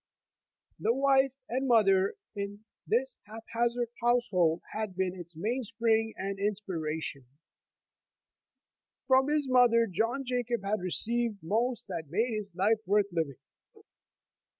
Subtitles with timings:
[0.79, 7.23] The wife and mother in this hap hazard household had been its mainspring and inspiration.
[9.05, 12.79] From hid 20 Waiting Years mother John Jacob had received most that made his life
[12.87, 13.37] worth living.